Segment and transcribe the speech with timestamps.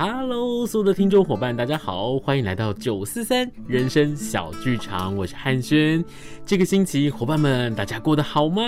[0.00, 6.04] Hello，所有的听众伙伴，大家好，欢迎来到九四三人生小剧场，我是汉轩。
[6.46, 8.62] 这个星期，伙伴们大家过得好吗？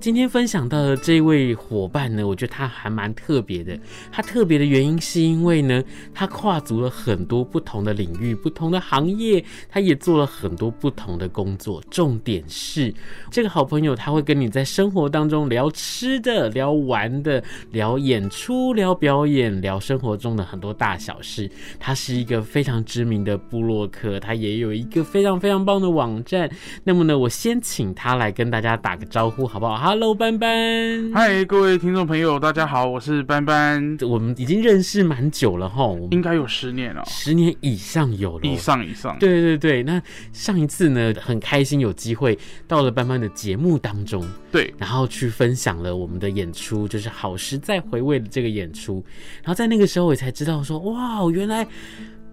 [0.00, 3.78] 今天分享到的这位伙伴呢，我觉得他还蛮特别的。
[4.10, 11.82] 他特别的原因是因为呢，他跨足了很多不同的领域、不同的行业，他也做了很多不同的工作。
[11.90, 12.92] 重点是，
[13.30, 20.53] 这个好朋友他会跟你在生活当中聊吃的、聊玩的、聊演出、聊表演、聊生活中的。
[20.54, 26.48] 很多大小事，他是一个非常知名的部落客，他也有一个非常非常棒的网站。
[26.84, 31.10] 那么呢，我先请他来跟大家打个招呼，好不好？Hello，班班。
[31.12, 33.98] 嗨，各位听众朋友，大家好，我是班班。
[34.02, 39.18] 我们已经认识蛮久了哈，应该有十年了，十年以上有了，以上以上。
[39.18, 40.00] 对对对，那
[40.32, 49.04] 上一次呢，很开心有机会到了班班的节目当中，对，然后去分享了我们的演出，就是好时再回味的这个演出。
[49.42, 50.43] 然后在那个时候，我才知道。
[50.44, 51.66] 知道说哇，原来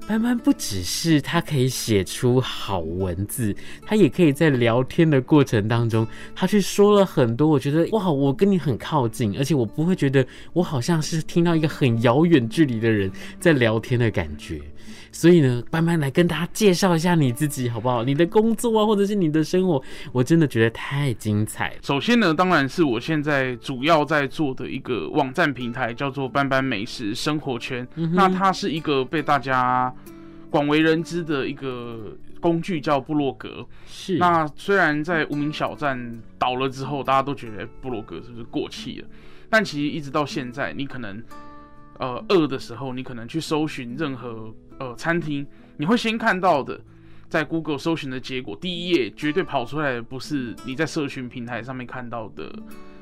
[0.07, 7.48] 班班不只是他可以写出好文字，他也可以在聊天的过程当中，他去说了很多。
[7.48, 13.09] 我觉得哇，我跟你很靠近，而且我不会觉得我好像是听到一个很遥远距离的人
[13.40, 14.62] 在聊天的感觉。
[15.13, 18.04] 所以呢，班班来跟大家介绍一下你自己好不好？
[18.04, 19.81] 你的工作啊，或者是你的生活，
[20.13, 21.76] 我真的觉得太精彩。
[21.81, 27.85] 首先呢，当然是我现在主要在做的一个网站平台，叫做斑斑美食生活圈。
[27.95, 29.93] 嗯、那它是一个被大家
[30.49, 33.65] 广为人知的一个工具，叫布洛格。
[33.85, 34.18] 是。
[34.18, 39.07] 那虽然在无名小站倒了之后，大家都觉得布洛格是不是过气了？
[39.49, 41.21] 但其实一直到现在，你可能
[41.99, 44.53] 呃饿的时候，你可能去搜寻任何。
[44.82, 45.46] 呃，餐厅
[45.77, 46.82] 你会先看到的，
[47.29, 52.51] 在 Google 搜寻的结果，第一页绝对跑出来的不是你在社群平台上面看到的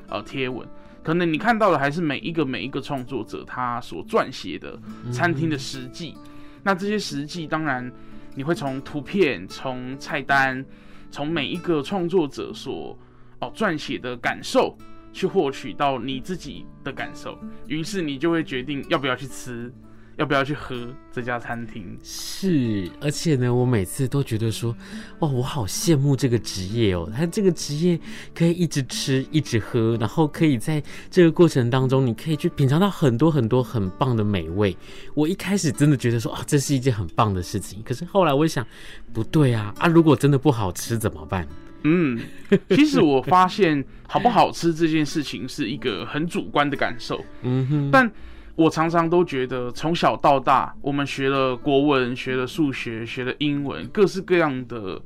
[0.06, 0.68] 呃贴文，
[1.02, 4.78] 可能你看到的还是每一个每一个创作者他所撰写的
[5.10, 6.14] 餐厅的实际。
[6.18, 6.22] 嗯、
[6.64, 7.90] 那这些实际当然
[8.34, 10.62] 你会从图片、从菜单、
[11.10, 12.94] 从每一个创作者所
[13.38, 14.76] 哦撰写的感受
[15.14, 19.72] 去获取到你自己的感受，于是你就会决定要不要去吃。
[20.16, 20.76] 要不要去喝
[21.10, 21.98] 这家餐厅？
[22.02, 24.76] 是，而且呢，我每次都觉得说，
[25.20, 27.10] 哇，我好羡慕这个职业哦。
[27.16, 27.98] 他这个职业
[28.34, 34.76] 可以一直吃，一直喝，然后可以在这个过程当中，你可以去品尝到很多很多很棒的美味。
[35.14, 37.82] 我一开始真的觉得说，啊，这是一件很棒的事情。
[37.82, 38.66] 可是后来我想，
[39.14, 41.48] 不对啊，啊，如果真的不好吃怎么办？
[41.84, 42.20] 嗯，
[42.68, 47.24] 其实我发现好不好吃这件事情是一个很主观的感受。
[47.40, 48.12] 嗯哼，但。
[48.60, 55.00] 我常常都觉得，从小到大，我们学了国文，学了数学，学了英文，各式各样的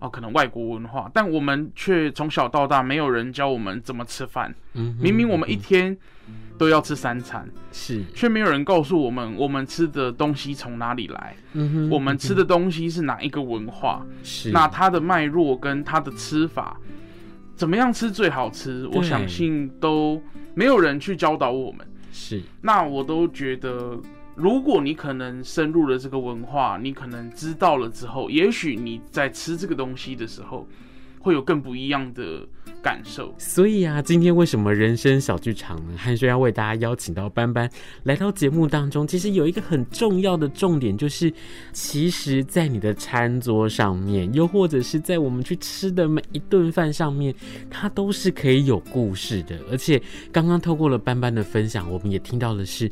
[0.00, 4.52] 哦，可能外国文化，但我们却从小到大没有人教我们怎么吃饭。
[4.74, 5.96] 嗯，明明我们一天
[6.58, 11.36] 都要吃三餐，是，却没有人告诉我们，我们吃的东西从哪里来。
[11.52, 14.04] 嗯哼，我们吃的东西是哪一个文化？
[14.24, 16.76] 是，那它的脉络跟它的吃法，
[17.54, 18.84] 怎么样吃最好吃？
[18.88, 20.20] 我相信都
[20.56, 21.86] 没有人去教导我们。
[22.18, 24.00] 是，那我都觉得，
[24.34, 30.66] 如果你可能深入了这个文化，你可能知道了之后，也许你在吃这个东西的时候，
[31.26, 32.46] 会有更不一样的
[32.80, 33.34] 感受。
[33.36, 35.94] 所以啊，今天为什么人生小剧场呢？
[35.96, 37.68] 汉轩要为大家邀请到班班
[38.04, 41.32] 来到节目当中，其实有一个很重要的重点，就是
[41.72, 47.34] 其实，在你的餐桌上面，又或者是在我们去吃的每一顿饭上面，
[47.68, 49.58] 它都是可以有故事的。
[49.68, 50.00] 而且，
[50.30, 52.88] 刚刚透过了班班的分享，我们也听到的是，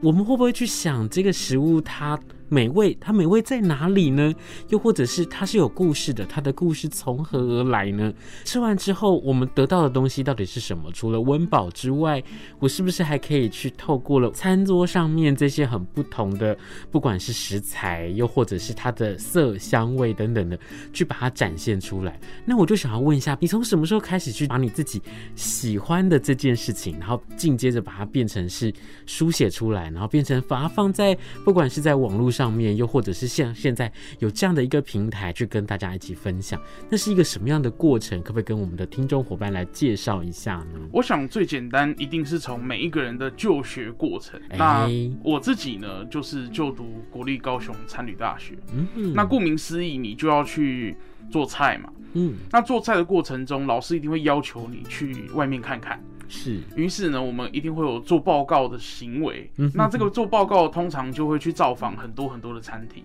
[0.00, 2.16] 我们会不会去想这个食物它
[2.52, 4.30] 美味，它美味在哪里呢？
[4.68, 8.12] 又或者是它是有故事的，它的故事从何而来呢？
[8.44, 10.92] 吃完之后，我们得到的东西到底是什么？
[10.92, 12.22] 除了温饱之外，
[12.58, 16.54] 我是不是还可以去透过了餐桌上面这些很不同的，
[16.90, 20.58] 不管是食材，又或者是它的色香味等等的，
[20.92, 22.20] 去把它展现出来？
[22.44, 25.00] 那我就想要问一下，你从什么时候开始去把你自己
[25.34, 28.70] 喜欢的这件事情，然后紧接着把它变成是
[29.06, 32.41] 书写出来，然后变成把它放在不管是在网络上。
[32.42, 36.60] 上面又或者是像现在有这样的一个平台去跟大家一起分享，
[36.90, 38.20] 那是一个什么样的过程？
[38.20, 40.80] 可不可以跟我们的听众伙伴来介绍一下呢？
[40.90, 44.40] 我想最简单一定是从每一个人的就学过程。
[44.48, 44.90] 欸、那
[45.22, 48.58] 我自己呢，就是就读国立高雄参旅大学。
[48.74, 50.96] 嗯哼，那顾名思义，你就要去
[51.30, 51.92] 做菜嘛。
[52.14, 56.02] 嗯，那做菜的过程中，老师一定会要求你去外面看看。
[56.34, 59.50] 是，于是呢，我们一定会有做报告的行为。
[59.58, 63.04] 嗯，那这个做报告通常就会去造访很多很多的餐厅，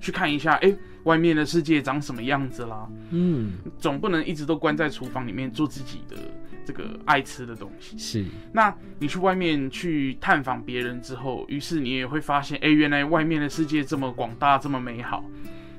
[0.00, 0.74] 去看一下，哎，
[1.04, 2.88] 外面的世界长什么样子啦。
[3.10, 6.16] 嗯，总不能一直都关在厨房里面做自己的
[6.64, 7.98] 这个爱吃的东西。
[7.98, 8.24] 是，
[8.54, 15.22] 那你去外面去探访别人之后，于是你也会发现，哎，原来外面的世界这么广大，这么美好。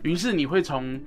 [0.03, 1.01] 于是你会从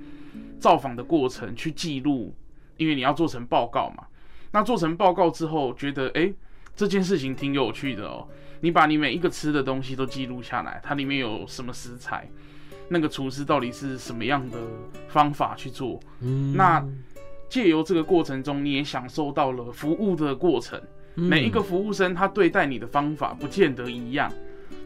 [0.59, 2.35] 造访的过程去记录，
[2.75, 4.03] 因为你要做成报告嘛。
[4.51, 6.33] 那做成报告之后，觉得哎，
[6.75, 8.27] 这件事情挺有趣的哦。
[8.61, 12.27] 你把你每一个吃的东西都记录下来，它里面有什么食材，
[12.89, 14.57] 那个厨师到底是什么样的
[15.07, 15.99] 方法去做？
[16.21, 16.83] 嗯，那
[17.49, 20.81] 借由这个过程中，你也享受到了服务的过程。
[21.13, 24.31] 每一个服务生他对待你的方法不见得一样，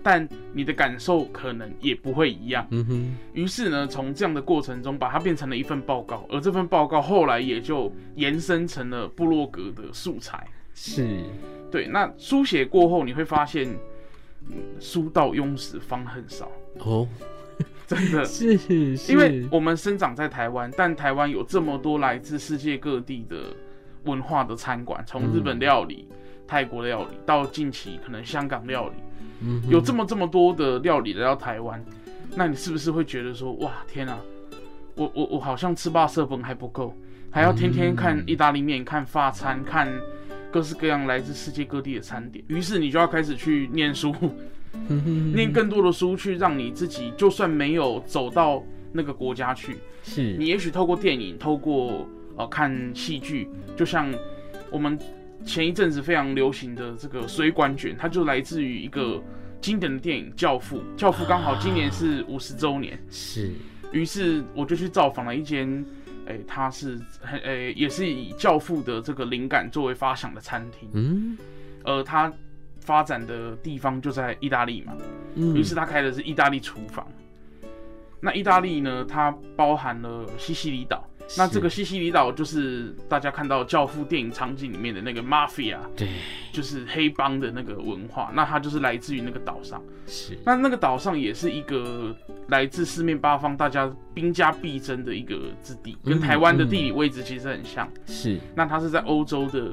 [0.03, 2.67] 但你的感受可能也不会一样。
[2.71, 3.15] 嗯哼。
[3.33, 10.47] 于是呢，从这样的过程中，把它变成了一份报告，而这份报告后来也就延伸成了部落格的素材。
[10.73, 11.23] 是。
[11.71, 13.65] 对，那书写过后，你会发现，
[14.49, 17.07] 嗯，书到用时方恨少哦，
[17.87, 18.57] 真的 是，
[18.97, 23.55] 是，因为我们生长在台湾，但台湾有这么多来自世界各地的
[24.03, 28.95] 文化的餐馆，从日本料理、嗯、泰国料理到近期可能香港料理，
[29.41, 31.83] 嗯，有这么这么多的料理来到台湾，
[32.35, 34.19] 那你是不是会觉得说，哇，天啊，
[34.95, 36.95] 我我我好像吃饱色本还不够，
[37.29, 39.91] 还要天天看意大利面、看法餐、看。
[40.53, 44.13] 各式各样来自世界各地的餐点，于是你就要开始去念书，
[45.33, 48.61] 念更多的书，去让你自己就算没有走到
[48.91, 52.05] 那个国家去，是你也许透过电影，透过
[52.35, 53.47] 呃看戏剧，
[53.77, 54.13] 就像
[54.69, 54.99] 我们
[55.45, 59.21] 前一阵子非常流行的这个水管卷，它就来自于一个
[59.59, 63.51] 经典的电影《教父》，《教父》刚好今年是五十周年，是，
[63.91, 65.85] 于是我就去造访了一间。
[66.27, 70.87] 哎、欸，他是很哎、欸，也是以教父的这个灵感作为发想的餐厅。
[70.93, 71.35] 嗯，
[71.83, 72.31] 呃，它
[72.79, 74.95] 发展的地方就在意大利嘛。
[75.33, 77.05] 嗯，于是他开的是意大利厨房。
[78.21, 81.03] 那意大利呢，它包含了西西里岛。
[81.37, 86.07] 那这个西西里岛就是大家看到《教父》电影场景里面的那个 mafia，对，
[86.51, 88.31] 就是黑帮的那个文化。
[88.33, 89.81] 那它就是来自于那个岛上。
[90.07, 90.37] 是。
[90.45, 92.15] 那那个岛上也是一个
[92.47, 97.89] 来自四面八方、大家兵家必争的一个之地，跟台湾的地理位置其实很像。
[98.05, 98.39] 是。
[98.55, 99.71] 那它是在欧洲的。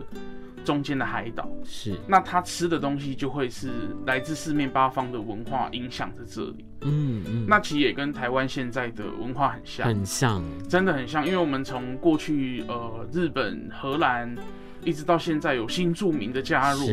[0.65, 3.71] 中间的海岛是，那他吃的东西就会是
[4.07, 6.65] 来自四面八方的文化影响着这里。
[6.83, 11.27] 嗯嗯，那其实也跟台湾现在的文化很像，很像，真的很像。
[11.27, 14.37] 因为我们从过去呃日本、荷兰，
[14.85, 16.87] 一直到现在有新著名的加入，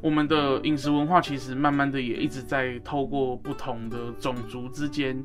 [0.00, 5.24] 我们的饮食文化其实慢慢的也一直在透过不同的种族之间。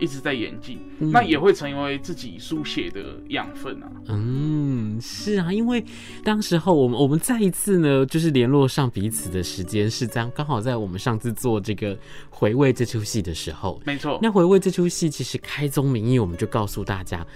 [0.00, 3.90] 一直在演技，嗯，那也会成为自己书写的养分啊。
[4.08, 5.84] 嗯，是啊，因为
[6.24, 11.96] 当时候我们我们再一次呢，就是联络上彼此的时间是这样，刚好在我们上次做这个
[12.30, 14.18] 回味这出戏的时候，没错。
[14.22, 17.26] 那回味这出戏，其实开宗明义，我们就告诉大家。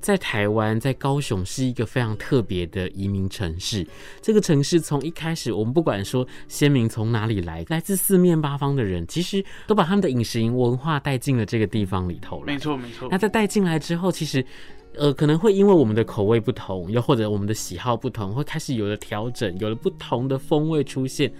[0.00, 3.86] 在台湾，在高雄是一个非常特别的移民城市。
[4.22, 12.46] 这个城市从一开始，我们不管说先民从哪里来，来自四面八方的人，其实都把他们的饮食文化带进了这个地方里头了。
[12.46, 13.08] 没错，没错。
[13.10, 14.44] 那在带进来之后，其实，
[14.94, 21.30] 呃，可能会因为我们的口味不同，又或者我们的喜好不同，会开始有了调整，有了不同的风味出现。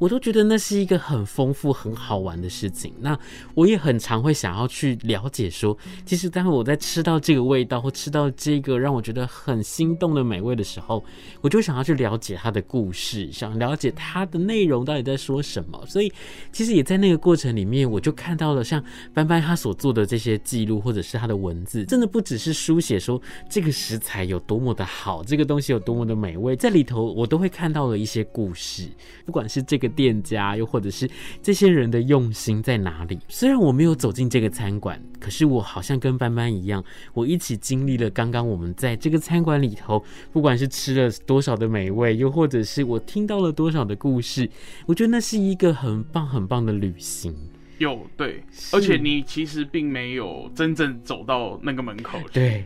[0.00, 2.90] 我都觉得那是一个很丰富、很好玩的事情。
[3.00, 3.16] 那
[3.54, 5.76] 我也很常会想要去了解，说，
[6.06, 11.04] 其实当我在吃到这个味道或吃到这个让我觉得很心动的美味的时候，
[11.42, 15.84] 我就想要去了解它的故事，想了解它的内容到底在说什么。
[15.86, 16.10] 所以，
[16.50, 18.82] 其实也在那个过程里面，我就看到了像
[19.12, 23.20] 班班他所做的这些记录，或者是他的文字，真的不只是书写说
[23.50, 28.88] 这个食材有多么的好，这个东西有多么的美味，在里头我都会看到了一些故事，
[29.26, 29.89] 不管是这个。
[29.90, 31.10] 店家又或者是
[31.42, 33.18] 这些人的用心在哪里？
[33.28, 36.82] 虽然我没有走进这个餐馆，可是我好像跟班班一样，
[37.12, 44.48] 我一起经历了刚刚我们在这个餐馆里头，不管是吃了多少的美味，又或者是我听到了多少的故事，
[44.86, 47.34] 我觉得那是一个很棒很棒的旅行。
[47.80, 48.44] 有对，
[48.74, 52.34] 而且你其实并没有真正走到那个门口去。
[52.34, 52.64] 对，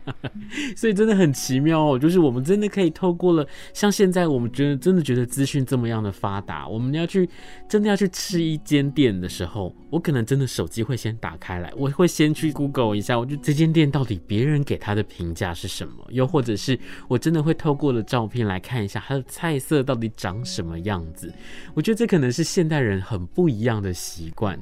[0.76, 1.98] 所以真的很奇妙哦。
[1.98, 7.26] 就是我们真的可以透过了，像现在我们觉得真的觉得资讯这么样的发达，我们要去
[7.66, 21.32] 真的要去吃一间店的时候，我可能真的手机会先打开来，我会先去 Google 一下，我就这间店到底别人给他的评价是什么，又或者是我真的会透过了照片来看一下它的菜色到底长什么样子。
[21.72, 24.58] 我觉得这可能是现代人很不一样的习惯，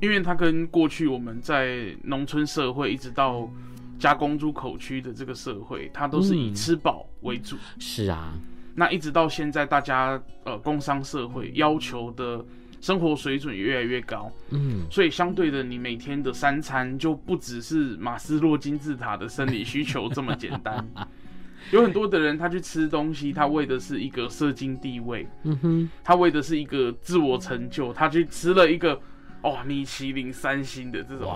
[0.00, 3.50] 因为它跟过去我们在农村社会一直到
[3.98, 7.56] 加工出口区的这个社会，它都是以吃饱为主。
[7.56, 7.80] 嗯。
[7.80, 8.32] 是啊，
[8.74, 12.44] 那一直到现在，大家呃工商社会要求的
[12.80, 14.30] 生活水准也越来越高。
[14.50, 20.86] 嗯，所以相对的，你每天的三餐就不只是马斯洛金字塔的生理需求这么简单。
[21.72, 29.00] 有很多的人他去吃东西，他为的是一个社经地位，嗯哼，他为的是一个自我成就，他去吃了一个。
[29.42, 31.28] 哦，米其林三星的这种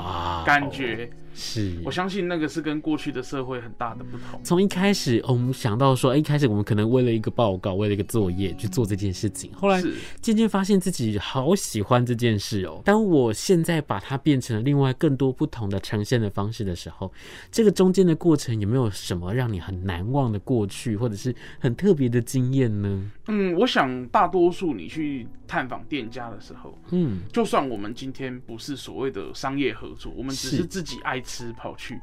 [0.44, 1.11] 感觉。
[1.35, 4.38] 是，我相信那个是跟过去的社会很大的不同。
[4.44, 9.82] 从一开始，我们想到说，一开始我们可能为了一个报告，为了一个作业去做这件事情，后来
[10.21, 12.82] 渐渐发现自己好喜欢这件事哦。
[12.85, 17.11] 当我现在把它变成了另外更多不同的呈现的方式的时候，
[17.50, 23.11] 这个中间的过程有没有什么让你很难忘的过去，或者是很特别的经验呢？
[23.28, 31.21] 嗯，我想大多数你去探访店家的时候，嗯，就算我们今天不是所谓的商业合作，我们只是自己爱。
[31.25, 31.99] 吃跑去，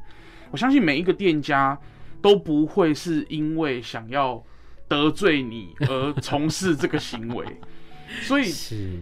[0.50, 1.78] 我相信每一个店家
[2.20, 4.44] 都不会是因为想要
[4.88, 7.46] 得罪你而从事这个行为，
[8.24, 8.52] 所以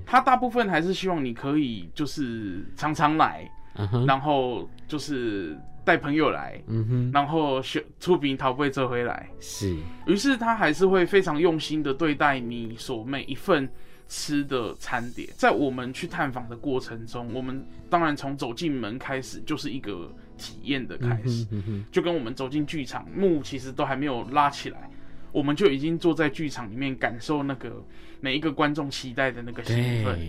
[0.06, 3.50] 他大部分还是希望你可以就是常常来，
[4.06, 6.62] 然后就是带朋友来，
[7.14, 7.62] 然后
[8.00, 9.78] 出饼逃费折回来，是，
[10.08, 13.70] 于是他还是会非常用心的对待你所每一份
[14.08, 21.46] 吃的餐点，在我们去探访的过程中，我们当然从走进门开始就是一个体验的开始，
[21.92, 24.90] 就跟我们走进剧场，幕其实都还没有拉起来，
[25.32, 27.84] 我们就已经坐在剧场里面感受那个
[28.22, 30.20] 每一个观众期待的那个兴奋。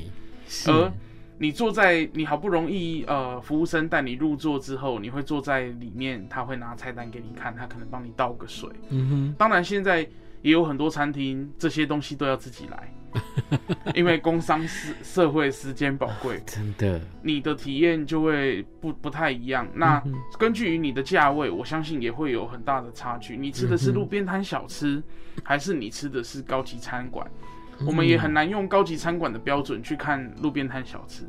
[0.66, 0.92] 而
[1.40, 8.68] 你坐在你好不容易呃服务生带你入座之后，你会坐在里面，他会拿菜单给你看，他可能帮你倒个水。
[8.88, 10.04] 嗯哼，当然现在
[10.42, 12.92] 也有很多餐厅这些东西都要自己来。
[13.94, 19.66] 因为工商社社会时间宝贵，真的，你的体验就会不不太一样。
[19.74, 20.00] 那
[20.38, 23.34] 根据于你的价位，我相信也会有很大的差距。
[23.34, 25.02] 你吃的是路边摊小吃，
[25.42, 27.26] 还是你吃的是高级餐馆？
[27.86, 31.24] 我们也很难用高级餐馆的标准去看路边摊小吃。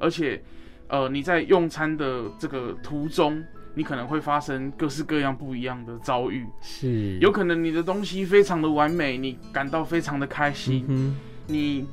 [0.00, 0.42] 而且，
[0.88, 3.42] 呃，你在用餐的这个途中。
[3.78, 11.16] 你可能会发生各式各样不一样的遭遇，是有可能你的东西非常的完美，你感到非常的开心，嗯、
[11.46, 11.86] 你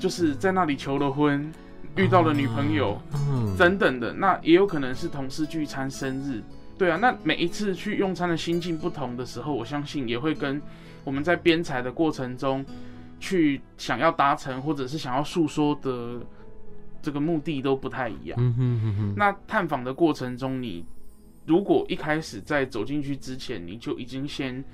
[0.00, 1.52] 就是在那里求了婚，
[1.96, 4.14] 遇到了女朋友，嗯、等等的。
[4.14, 6.42] 那也有可能是同事聚餐、生日，
[6.78, 6.96] 对啊。
[6.96, 10.58] 那每一次去用餐的心境不同的时候，我相信也会跟
[11.04, 12.64] 我们在编采的过程中
[13.20, 16.22] 去想要达成或者是想要诉说的
[17.02, 18.38] 这个目的都不太一样。
[18.40, 19.14] 嗯哼哼哼。
[19.18, 20.86] 那探访的过程中，你。
[21.46, 24.64] 如果一开始在走进去之前，你就已经先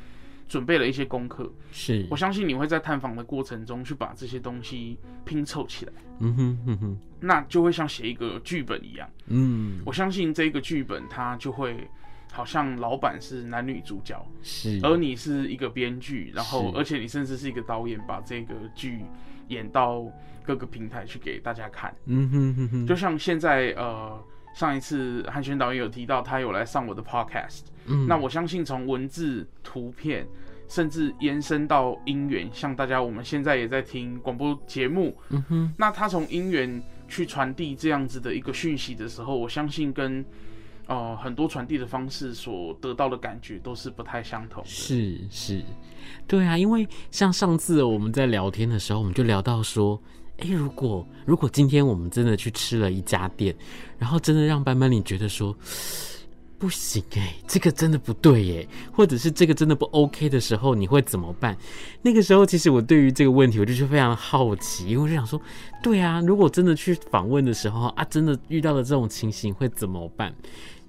[0.48, 2.06] 准备了一些功课，是。
[2.10, 11.88] 我相信你会在探访的过程中去把这些东西拼凑起来，嗯哼哼哼，那就会像写一个剧本一样，嗯，我相信这个剧本它就会
[12.32, 19.00] 好像老板是男女主角，是，而你是一个编剧，然后而且你甚至是一个导演，把这个剧
[19.48, 20.04] 演到
[20.44, 24.20] 各个平台去给大家看，嗯哼哼哼，就像现在呃。
[24.54, 27.61] 上一次汉轩导演有提到，他有来上我的 podcast。
[27.87, 30.26] 嗯，那我相信从文字、图片，
[30.69, 35.16] 甚至延伸到音源，像大家我们现在也在听广播节目。
[35.30, 40.25] 嗯哼，那他从音源去传递这样子的一个讯息的时候，我相信跟
[40.87, 44.69] 呃很多传递的方式所得到的感觉都是不太相同的。
[44.69, 45.62] 是是，
[46.26, 50.00] 对啊，因为像上次我们在聊天的时候，我们就聊到说。
[50.40, 53.54] 哎，如果如果今天我们真的去吃了一家店，
[53.99, 55.54] 然后真的让班班你觉得说
[56.59, 61.56] 不行哎，这个真的不对耶，或者是这个真的不 OK 的时候，你会怎么办？
[62.02, 65.40] 那个时候其实我对于这个问题，我就是非常好奇，因为我就想说，
[65.82, 70.35] 对啊，如果真的去访问的时候啊，真的遇到了这种情形会怎么办？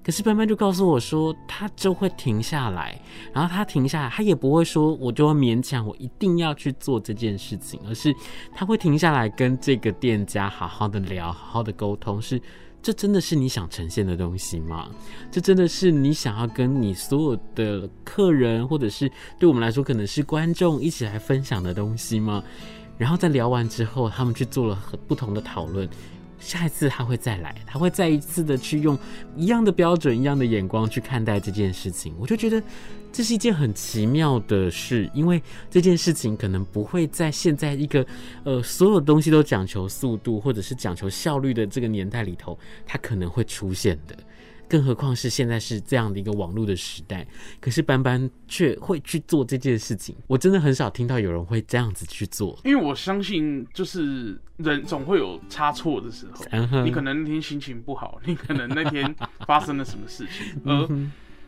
[0.03, 3.00] 可是班班就告诉我说，他就会停下来，
[3.31, 8.13] 然后他停下来，他也不会说我就要勉强我一定要去做这件事情，而是
[8.53, 12.20] 他会停下来跟这个店家好好的聊，好好的沟通。
[12.22, 12.41] 是，
[12.81, 14.89] 这真的是你想呈现的东西吗？
[15.31, 22.43] 这真的是你想要跟你所有的客人，或者是对我们来说可能是观众一起来分享的东西吗？
[22.98, 25.88] 然后在聊完之后，他们去做了很不同的讨论。
[26.41, 28.98] 下一次他会再来，他会再一次的去用
[29.38, 32.13] 一样的标准、一样的眼光去看待这件事情。
[32.19, 32.62] 我就觉得
[33.13, 38.05] 这是一件很奇妙的事，因为这件事情可能不会在现在一个
[38.43, 44.17] 呃所有东西都讲求速度或者是讲求效率的这个年代里头，它可能会出现的。
[44.71, 47.27] 更何况是现在是这样的一个网络的时代，
[47.59, 52.57] 可是班班却会去做这件事情，我真的很少听到有人会这样子去做。
[52.63, 56.45] 因为我相信，就是人总会有差错的时候。
[56.45, 56.83] Uh.
[56.83, 59.13] 你可能那天心情不好，你可能那天
[59.45, 60.57] 发生了什么事情。
[60.63, 60.89] 而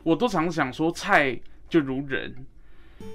[0.04, 1.40] 我都常想说，菜
[1.70, 2.36] 就如人，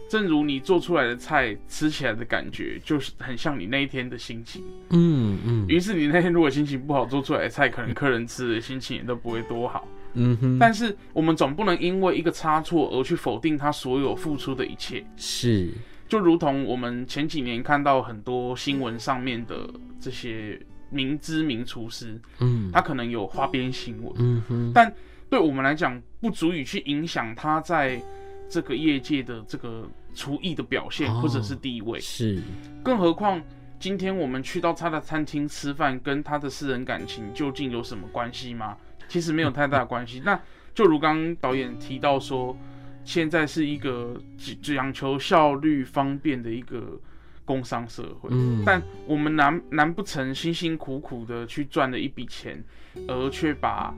[0.09, 4.65] 正如你做出来的菜吃起来的感觉，就是很像你那一天的心情。
[4.89, 5.67] 嗯嗯。
[5.69, 9.87] 于是你那天如果心情不好，做出来的菜，可能客人吃的心情也都不会多好。
[10.19, 10.59] 嗯哼。
[10.59, 15.05] 但是我们总不能因为一个差错而去否定他所有付出的一切。
[15.17, 15.73] 是，
[16.09, 19.69] 就如同我们前几年看到很多新闻上面的
[20.01, 20.61] 这些
[20.91, 24.93] 名知名厨师，嗯，他可能有花边新闻，嗯哼，但
[25.31, 28.01] 对我们来讲，不足以去影响他在
[28.49, 31.99] 这个业界的这个厨艺的表现或者是地位。
[31.99, 32.43] 哦，是，
[32.83, 33.41] 更何况。
[33.81, 38.77] 今天我们去到他的餐厅吃饭，跟他的私人感情究竟有什么关系吗？
[39.09, 40.23] 其实没有太大关系。
[40.25, 40.39] 那
[40.75, 42.57] 就如刚刚导演提到说，
[43.03, 47.01] 现在是一个只只讲求效率、方便的一个
[47.45, 48.29] 工商社会。
[48.31, 52.63] 嗯，但我们难难不成辛辛苦苦的去赚了一笔钱，
[53.09, 53.93] 而却把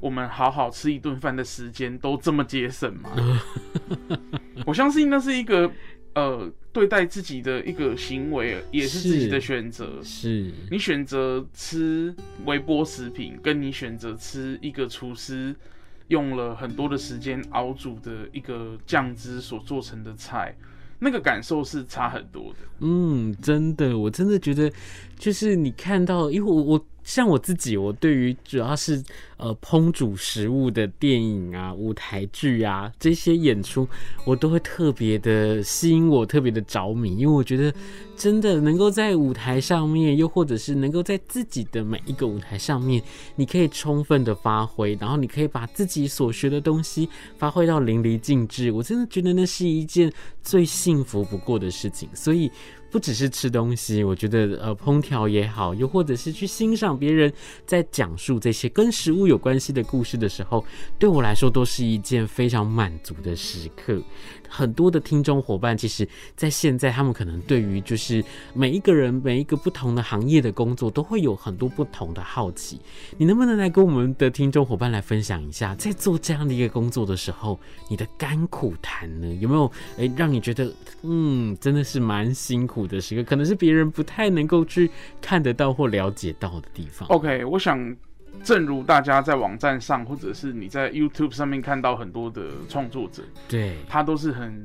[0.00, 3.10] 我们好好吃一顿饭的时间都这么节省吗？
[4.64, 5.70] 我相信那是一个。
[6.14, 10.00] 呃，对待自己的一个行为也是自己的选择。
[10.02, 12.14] 是，你选择吃
[12.44, 15.54] 微波食品，跟你选择吃一个厨师
[16.08, 20.54] 用了很多的时间熬煮的一个酱汁所做成的菜，
[20.98, 22.58] 那个感受是差很多的。
[22.80, 24.70] 嗯，真的，我真的觉得，
[25.18, 26.86] 就是你看到，因为我我。
[27.04, 29.02] 像我自己，我对于主要是
[29.36, 33.88] 呃烹煮食物的电影啊、舞台剧啊这些演出，
[34.24, 37.74] 我都会特别的吸引我，特别的着迷，因为我觉得
[38.16, 43.02] 真的能够在舞台上面，又或者是能够在自己的每一个舞台上面，
[43.34, 52.50] 你可以充分的发挥，然后你可以把自己所学的东西发挥到淋漓尽致，我真的觉得那是一件最幸福不过的事情，所以。
[52.92, 57.32] 不只是吃东西，我觉得呃，烹调也好，又或者是去欣赏别人
[57.64, 60.62] 在讲述这些跟食物有关系的故事的时候，
[60.98, 63.98] 对我来说都是一件非常满足的时刻。
[64.46, 66.06] 很多的听众伙伴，其实，
[66.36, 68.22] 在现在他们可能对于就是
[68.52, 72.78] 每一个人每一个不同的行业的工作，都会有很多不同的好奇。
[73.16, 77.58] 你能不能来跟我们的听众伙伴来分享一下，在做这样的一个工作的时候，
[77.88, 79.34] 你的甘苦谈呢？
[79.36, 80.70] 有没有诶，让你觉得
[81.00, 87.96] 嗯，真的是蛮辛苦的时刻，可能是别人不太能够去看得到或了解到的地方？OK，我想。
[88.42, 94.64] 正如大家在网站上，或者是你在 YouTube 上面看到很多的创作者，对，他都是很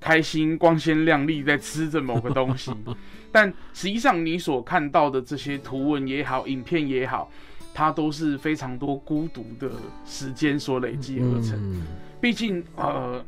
[0.00, 2.72] 开心、光鲜亮丽在吃着某个东西，
[3.30, 7.30] 但实际上你所看到的这些图文也好、影片也好，
[7.74, 9.70] 它都是非常多孤独的
[10.06, 11.84] 时间所累积而成。
[12.18, 13.22] 毕、嗯、竟，呃，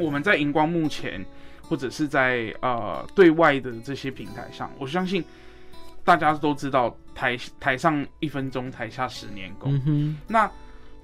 [0.00, 1.24] 我们在荧光幕前，
[1.72, 5.24] 或者是在呃对外的这些平台上，我相信。
[6.04, 9.80] 大家都知道台台上一分钟，台下十年功。
[9.86, 10.18] 嗯。
[10.26, 10.50] 那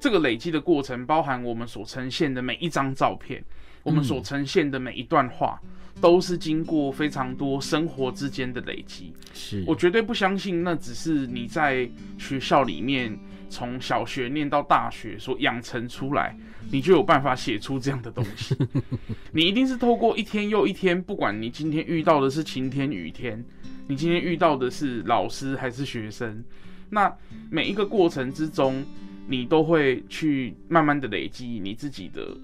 [0.01, 3.41] 这个累积的过程，包含我们所呈现的每一张照片，
[3.85, 5.57] 我们所呈现的每一段话，
[6.01, 9.15] 都是经过非常多生活之间的累积。
[9.33, 13.17] 是我绝对不相信，那只是你在学校里面
[13.49, 16.37] 从小学念到大学所养成出来，
[16.71, 18.57] 你就有办法写出这样的东西。
[19.33, 23.45] 你一定是透过一天又一天，不管你今天遇到的是晴天雨天。
[23.87, 26.45] 你今天遇到的是老师还是学生？
[26.91, 27.11] 那
[27.51, 28.85] 每一个过程之中，
[29.27, 32.37] 你都会去慢慢的累积你自己的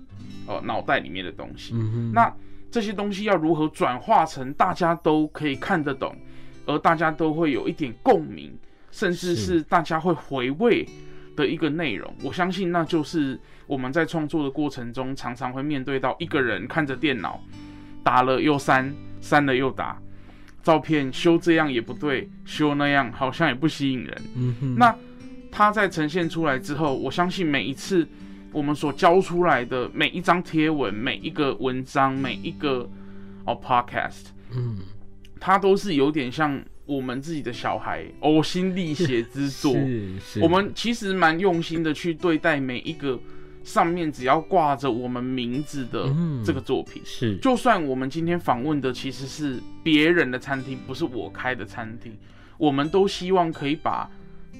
[0.47, 1.75] 呃脑袋里面的东西。
[1.75, 2.11] 嗯。
[2.15, 2.35] 那
[2.71, 6.17] 这些东西要如何转化成大家都可以看得懂，
[6.67, 8.53] 而大家都会有一点共鸣，
[8.91, 10.87] 甚至是大家会回味
[11.37, 12.13] 的一个内容？
[12.23, 17.41] 我相信那就是我们在创作的过程中常常会面对到一个人看着电脑，
[18.03, 19.99] 打了又删，删了又打。
[20.63, 24.23] 照片修这样也不对，修那样好像也不吸引人。
[24.35, 24.77] 嗯。
[24.79, 24.95] 那
[25.51, 28.07] 它在呈现出来之后，我相信每一次
[28.53, 32.89] 我们所教出来的每一张贴文、每一个文章、每一个
[33.45, 34.79] 哦 podcast，嗯，
[35.39, 39.75] 它都是有点像我们自己的小孩呕心沥血之作。
[40.41, 43.19] 我们其实蛮用心的去对待每一个。
[43.65, 46.09] 上面只要挂着我们名字的
[46.45, 52.17] 这个作品，嗯、是，就算我们今天访问的其实是别人的餐厅，不是我开的餐厅，
[52.59, 54.09] 我们都希望可以把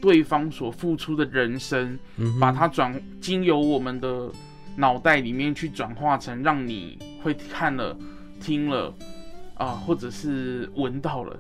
[0.01, 4.31] 对方所付出的人生，嗯、把它转经由我们的
[4.77, 7.97] 脑袋里面去转化成让你会看了、
[8.41, 8.89] 听了
[9.55, 11.39] 啊、呃，或者是闻到了。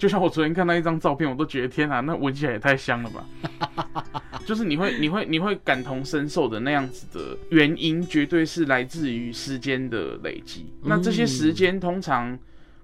[0.00, 4.22] 就像我昨天看到一张照片，我都觉得天啊，那闻起来也太香了吧！
[4.46, 10.72] 就是你会、你会、你会感同身受的那样子的原因，绝对是来自于时间的累积。
[10.82, 12.36] 那这些时间通常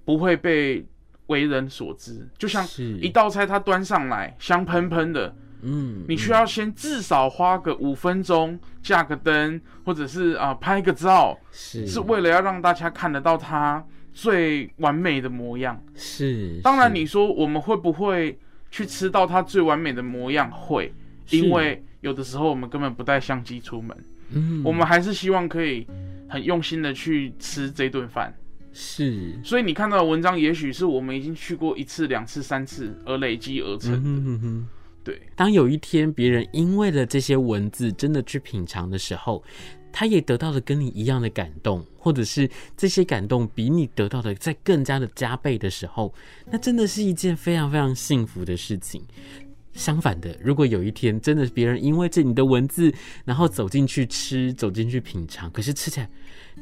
[0.04, 0.84] 不会被
[1.28, 2.28] 为人所知。
[2.36, 2.62] 就像
[3.00, 13.82] 一道菜，它端上来香喷喷的，嗯，你需要先至少花个五分钟，架个灯，或者是啊拍个照，是，是为了要让大家看得到它。
[14.16, 18.38] 最完美的模样是，当然你说我们会不会
[18.70, 20.50] 去吃到它最完美的模样？
[20.50, 20.90] 会，
[21.28, 23.94] 因为有的时候我们根本不带相机出门，
[24.30, 25.86] 嗯，我们还是希望可以
[26.30, 28.34] 很用心的去吃这顿饭。
[28.72, 33.98] 是，所以你看到的文章，也许是我们已经去过一次、两次、三次而累积而成的。
[33.98, 34.68] 嗯哼哼。
[35.04, 39.44] 对，当有一天别人因为了这些文字真的去品尝的时候，
[39.98, 46.12] 他也得到了跟你一样的感动，或者是这些感动比你得到的在更加的加倍的时候，
[46.50, 49.02] 那真的是一件非常非常幸福的事情。
[49.72, 52.92] 相反的，如果有一天真的是别人因为这你的文字，
[53.24, 56.10] 然后走进去吃，走进去品尝，可是吃起来。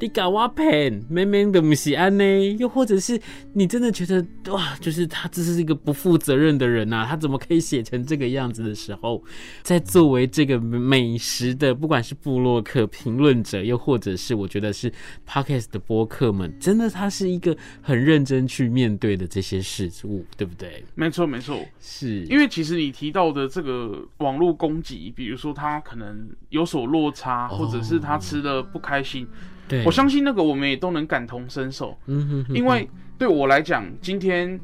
[0.01, 2.57] 你搞我骗，明明都不是安呢？
[2.59, 3.19] 又或者是
[3.53, 7.07] 你真的觉得哇，就是他这是一个不负责任的人呐？
[7.09, 9.23] 他怎么可以写成这个样子的时候，
[9.63, 14.93] 在作为这个美食的，不管是部落客评论者，又或者是我觉得是
[15.29, 20.85] Podcast 的播客们，真的他是一个很认真去面对的这些事物，对不对？
[20.97, 29.25] 没错，没错，是因为其实你提到的这个网络攻击，比如说他可能有所落差，或者是他吃的不开心。
[29.25, 34.61] 哦对，我相信那个我们也都能感同身受，嗯哼哼，因为对我来讲，今天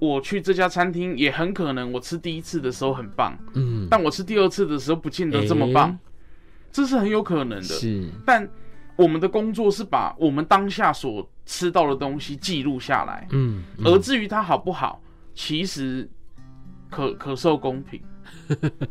[0.00, 5.98] 我去这家餐厅，也很可能我吃第一次的时候很棒，嗯，但我吃第二次的时候不见得这么棒，欸、
[6.72, 7.62] 这是很有可能的。
[7.62, 8.48] 是，但
[8.96, 15.00] 我们的工作是把我们当下所吃到的东西记录下来，嗯，嗯，而至于它好不好，
[15.32, 16.10] 其实
[16.90, 18.00] 可可受公平，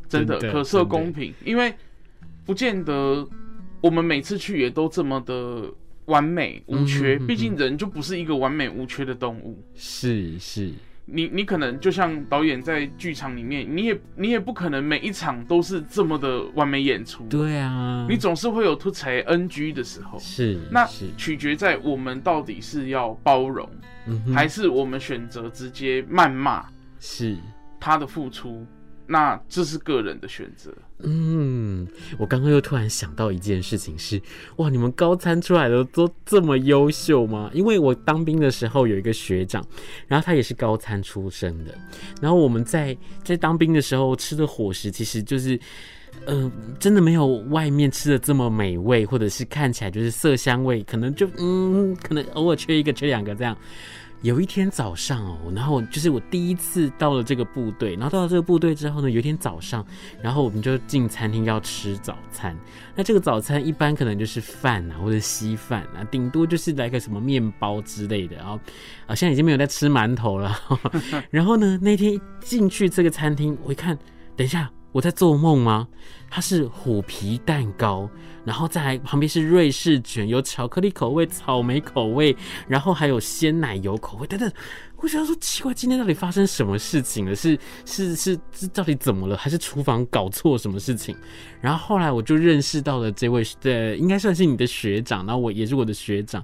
[0.08, 1.76] 真的， 真的可受公平，因为
[2.46, 3.28] 不见得。
[3.82, 5.72] 我们每次去也都这么的
[6.06, 9.64] 完美无缺，毕竟人就不是一个完美无缺的动物。
[9.76, 10.72] 是是，
[11.06, 17.26] 你你可能就像导演在剧场里面，你也你也不可能每一场都是这么的完美演出。
[17.28, 20.18] 对啊，你总是会有突裁 NG 的时候。
[20.20, 23.70] 是，那取决在我们到底是要包容，
[24.34, 26.66] 还是我们选择直接谩骂？
[27.00, 27.38] 是
[27.80, 28.66] 他的付出。
[29.12, 30.72] 那这是个人的选择。
[31.00, 31.88] 嗯，
[32.20, 34.22] 我刚刚又突然想到一件事情是，
[34.58, 37.50] 哇，你们高餐出来的都这么优秀吗？
[37.52, 39.66] 因为我当兵的时候有一个学长，
[40.08, 41.76] 然后他也是高餐出身的，
[42.22, 45.60] 然后我们在在当兵的时候吃的伙食其实就是，
[46.28, 53.58] 嗯、真的没有外面吃的这么美味，或者是看起来就是色香味，可能就嗯，可能偶尔缺一个缺两个这样。
[54.22, 59.86] 有一天早上哦，然后就是我第一次到了这个部队，然后到了这个部队之后呢，有一天早上，
[60.22, 62.56] 然后我们就进餐厅要吃早餐。
[62.96, 68.36] 那这个早餐一般可能就是饭啊，或者稀饭啊，顶多就是来个什么面包之类的。
[68.36, 68.60] 然后
[69.08, 70.54] 啊，现在已经没有在吃馒头了。
[71.32, 73.98] 然后呢，那天进去这个餐厅，我一看，
[74.36, 74.70] 等一下。
[74.92, 75.88] 我在做梦吗？
[76.32, 78.10] 它是虎皮蛋糕，
[78.50, 82.36] 然后再来旁边是瑞士卷，有巧克力口味、草莓口味，
[82.68, 84.52] 然后还有鲜奶油口味等等。
[84.98, 87.36] 我想说奇怪，今天到底发生什么事情了？
[87.36, 89.38] 是是是，是到底怎么了？
[89.38, 91.16] 还是厨房搞错什么事情？
[91.62, 96.44] 然后后来我就认识到了这位，呃，应该算是你的学长，然后我也是我的学长。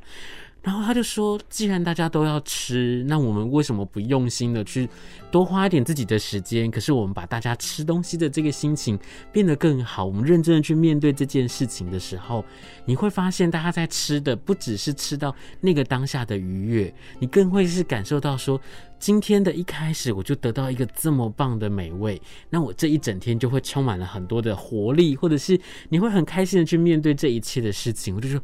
[0.66, 4.90] 然后他就说：“既然大家都要吃，那我们为什么不用心的去
[5.30, 6.72] 多花一点自己的时间？
[6.72, 8.98] 可是我们把大家吃东西的这个心情
[9.32, 12.44] 变得更好，我们认真的去面对这件事情的时候，
[12.84, 18.60] 你会发现大家在吃的不只是吃到那个当下的愉悦，你更会是感受到说，
[18.98, 28.16] 今天的一开始我就得到一个这么棒的美味，那我这一整天就会充满了很多的活力，或者是你会很开心的去面对这一切的事情。
[28.16, 28.42] 我就说。”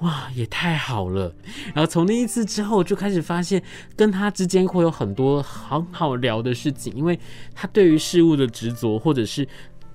[0.00, 1.34] 哇，也太好了！
[1.74, 3.62] 然后从那一次之后，就开始发现
[3.94, 7.18] 跟他之间会有很多很好聊的事情，因为
[7.54, 9.46] 他对于事物的执着，或者是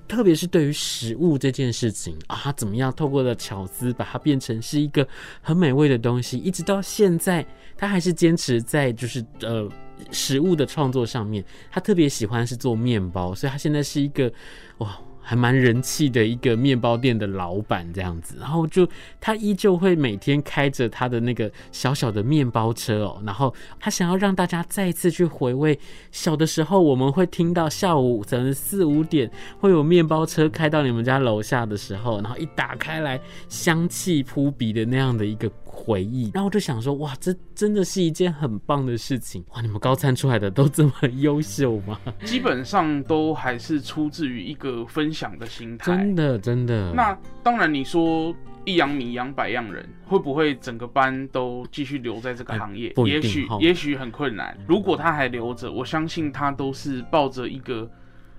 [0.07, 5.07] 特别是对于食物这件事情啊，怎么样透过了巧思把它变成是一个
[5.41, 7.43] 很美味的东西，一直到现在，
[7.75, 9.67] 他还是坚持在就是呃
[10.11, 11.43] 食物的创作上面。
[11.71, 14.31] 他特别喜欢是做面包，所以他现在是一个
[14.77, 14.95] 哇。
[15.27, 18.87] 还蛮人气的一个面包店的老板这样子，然后就
[19.19, 25.77] 他依旧会每天开着他的那个小小的面包车哦，然后他想要让大家再一次去回味
[26.11, 39.61] 小的时候，我们会听到下午可能四五点会有面包车开到你们家楼下的时候，然后一打开来香气扑鼻的那样的一个回忆，然后我就想说，哇，这真的是一件很棒的事情哇！
[39.61, 41.99] 你们高餐出来的都这么优秀吗？
[42.23, 46.93] 基本上都还是出自于一个分享的心态，真的真的。
[46.93, 48.33] 那当然，你说
[48.63, 52.93] 一样米养百样人，会不会整个班都继续留在这个行业？
[52.95, 54.57] 哎、也许也许很困难。
[54.67, 57.89] 如果他还留着，我相信他都是抱着一个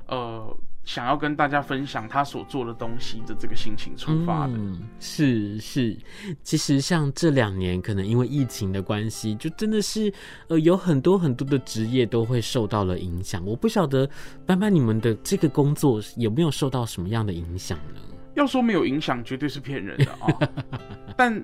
[0.08, 4.54] 呃想要跟大家分享他所做的东西的这个心情出发的。
[4.56, 5.94] 嗯，是是，
[6.42, 10.10] 其实像这两年，可能因为疫情的关系，就真的是
[10.46, 13.44] 呃有很多很多的职业都会受到了影响。
[13.44, 14.08] 我不晓得
[14.46, 18.00] 班班你们的这个工作有没有受到什么样的影响呢？
[18.34, 20.50] 要说没有影响，绝对是骗人的啊！
[21.16, 21.42] 但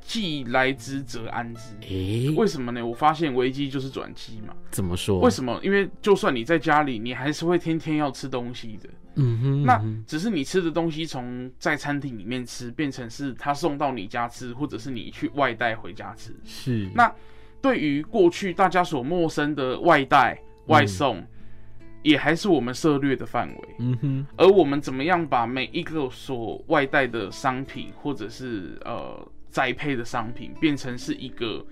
[0.00, 1.74] 既来之则安之。
[1.82, 2.84] 诶、欸，为什么呢？
[2.84, 4.54] 我发现危机就是转机嘛。
[4.70, 5.20] 怎么说？
[5.20, 5.60] 为什么？
[5.62, 8.88] 因为就算你在家里，你还是会天天要吃东西的。
[9.16, 16.34] 嗯哼，嗯哼，那只是你吃的东西从在餐厅里面吃，变成是他送到你家吃，或者是你去外带回家吃。
[16.44, 16.88] 是。
[16.94, 17.12] 那
[17.60, 21.26] 对于过去大家所陌生的外带、外送，嗯、
[22.02, 23.68] 也还是我们涉略的范围。
[23.78, 24.26] 嗯哼。
[24.36, 29.26] 而我们怎么样把每一个所外带的商品，或者是呃。
[29.50, 31.66] 栽培的商品变成是一个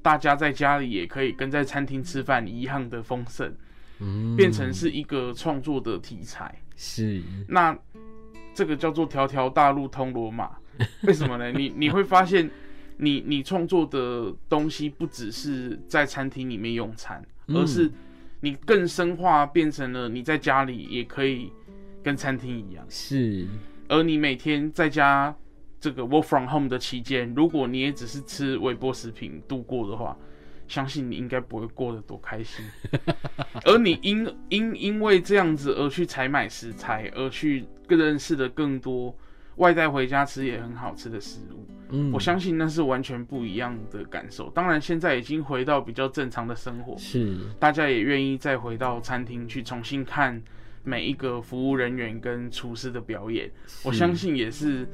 [0.00, 3.52] 大家在家里也可以跟在餐厅吃饭一样的丰盛，
[3.98, 6.54] 嗯，变成是一个创作的题材。
[6.76, 7.76] 是，那
[8.54, 10.50] 这个叫做条条大路通罗马。
[11.02, 11.50] 为什么呢？
[11.58, 12.48] 你你会发现
[12.98, 17.90] 你，你你创作的东西不只是在餐厅里面用餐，嗯，而是
[18.40, 21.52] 你更深化变成了你在家里也可以
[22.04, 22.86] 跟餐厅一样。
[22.88, 23.46] 是，
[23.88, 25.34] 而你每天在家。
[25.86, 30.18] 这个 work from home 的期间，如果你也只是吃微波食品度过的话，
[30.66, 32.64] 相信你应该不会过得多开心。
[33.62, 39.16] 而你因因因为这样子而去采买食材，而去更认识的更多
[39.58, 44.50] 外带回家吃也很好吃的食物，嗯，我相信那是完全不一样的感受。
[44.50, 50.42] 当然，现在已经回到比较正常的生活，是大家也愿意再回到餐厅去重新看
[50.82, 53.48] 每一个服务人员跟厨师的表演，
[53.84, 54.84] 我相信也是。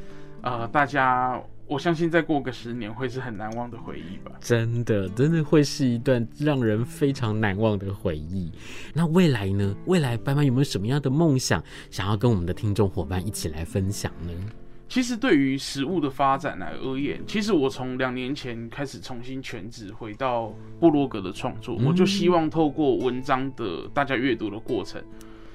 [0.43, 4.33] 呃，大家，我相信再过个十年会是很难忘的回忆吧。
[4.41, 8.51] 真的，真的会是一段让人非常难忘的回忆。
[8.93, 9.75] 那未来呢？
[9.87, 14.33] 未来班班有没有什么样的梦想，想要跟我们的听众伙伴一起来分享呢？
[14.89, 25.03] 其实对于食物的发展来而言，其实我从两年前开始重新全职回到布洛格的创作，嗯，我就希望透过文章的大家阅读的过程。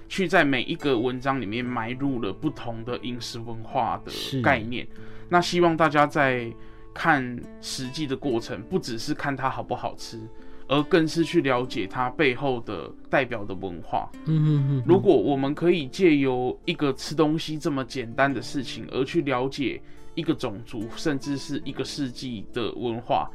[0.10, 4.88] 去在每一个文章里面埋入了不同的饮食文化的概念，
[5.30, 6.52] 那希望大家在
[6.94, 10.20] 看实际的过程，不只是看它好不好吃，
[10.68, 14.10] 而更是去了解它背后的代表的文化。
[14.26, 14.84] 嗯哼哼哼。
[14.88, 19.82] 如果我们可以借由一个吃东西这么简单的事情，而去了解
[20.16, 23.30] 一个种族，甚至是一个世纪的文化，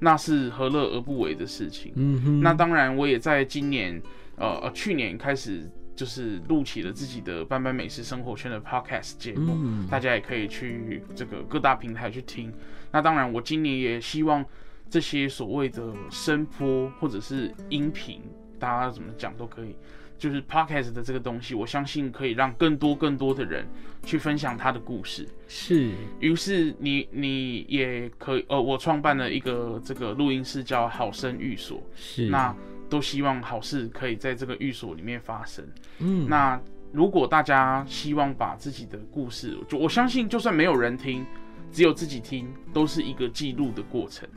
[0.00, 1.92] 那是何乐而不为的事情。
[1.96, 2.40] 嗯哼。
[2.40, 4.02] 那当然，我也在今年，
[4.36, 5.70] 呃呃，去年开始。
[5.96, 12.52] 就是录起了自己的班班美食生活圈的 podcast 节目，嗯，大家也可以去这个各大平台去听。
[12.90, 14.44] 那当然，我今年也希望
[14.90, 18.20] 这些所谓的声波或者是音频，
[18.58, 19.76] 大家怎么讲都可以。
[20.16, 23.66] 就是 podcast 的这个东西，我相信可以让更多更多的人
[24.04, 25.28] 去分享他的故事。
[25.48, 31.82] 是，于是你你也可以，呃，我创办了一个这个录音室，叫好声寓所。
[31.94, 32.54] 是，那。
[32.94, 35.66] 都希望好事可以在这个寓所里面发生。
[35.98, 36.60] 嗯，那
[36.92, 41.26] 如果大家希望把自己的故事，就我相信，就算没有人听，
[41.72, 44.28] 只有自己听，都是一个记录的过程。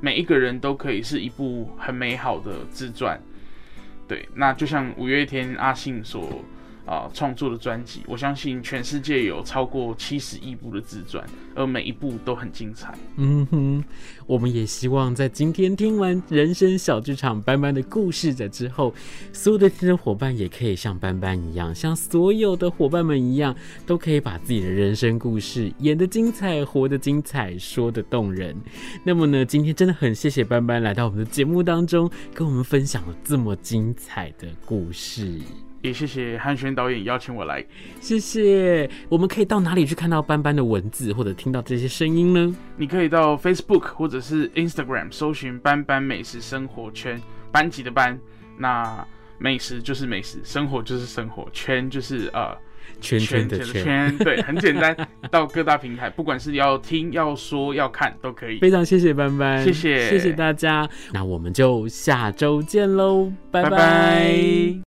[0.00, 3.20] 每一个人都可以是一部很美好的自传。
[4.06, 6.42] 对，那就像五月天阿信所。
[6.88, 11.22] 啊，创作的专辑，我相信全世界有超过七十亿部的自传，
[11.54, 12.94] 而每一部都很精彩。
[13.16, 13.84] 嗯哼，
[14.26, 18.94] 我们也希望在今天听完人生小剧场班班的故事的之后，
[19.34, 28.56] 所有的听众伙伴也可以像班班一样，像所有的伙伴们一样，都可以把自己的人生故事演得精彩，活得精彩，说得动人。
[29.04, 35.38] 那么呢，今天真的很谢谢班班来到我们的节目当中，跟我们分享了这么精彩的故事。
[35.80, 37.64] 也谢谢汉轩导演邀请我来，
[38.00, 38.88] 谢谢。
[39.08, 42.56] 我们可以到哪里去看到班班的文字，或者听到这些声音呢？
[42.76, 47.20] 你可以到 Facebook 或者是 Instagram 搜寻“班班美食生活圈”，
[47.52, 48.18] 班级的班，
[48.56, 49.06] 那
[49.38, 52.56] 美食就是美食，生活就是生活，圈就是呃
[53.00, 54.96] 圈圈的圈，圈，对，很简单。
[55.30, 58.58] 到各大平台，不管是要听、要说、要看，都可以。
[58.58, 60.88] 非常谢谢班班，谢谢，谢谢大家。
[61.12, 63.70] 那我们就下周见喽，拜拜。
[63.70, 64.74] 拜拜。